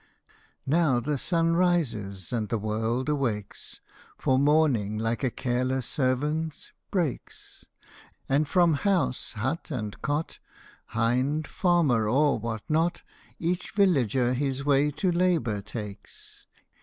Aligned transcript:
Now 0.65 0.99
the 0.99 1.19
sun 1.19 1.55
rises 1.55 2.33
and 2.33 2.49
the 2.49 2.57
world 2.57 3.07
awakes, 3.07 3.81
For 4.17 4.39
morning 4.39 4.97
like 4.97 5.23
a 5.23 5.29
careless 5.29 5.85
servant 5.85 6.71
breaks; 6.89 7.65
And 8.27 8.47
from 8.47 8.73
house, 8.81 9.33
hut, 9.33 9.69
and 9.69 10.01
cot, 10.01 10.39
Hind, 10.87 11.47
farmer, 11.47 12.09
or 12.09 12.39
what 12.39 12.67
not, 12.67 13.03
Each 13.37 13.69
villager 13.69 14.33
his 14.33 14.65
way 14.65 14.89
to 14.89 15.11
labour 15.11 15.61
takes. 15.61 16.47